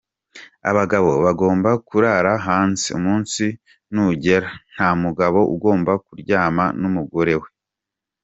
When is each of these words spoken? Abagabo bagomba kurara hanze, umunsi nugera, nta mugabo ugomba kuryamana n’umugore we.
Abagabo 0.69 1.11
bagomba 1.25 1.69
kurara 1.87 2.33
hanze, 2.45 2.87
umunsi 2.97 3.45
nugera, 3.93 4.49
nta 4.73 4.89
mugabo 5.03 5.39
ugomba 5.55 5.91
kuryamana 6.05 6.75
n’umugore 6.81 7.35
we. 7.41 7.47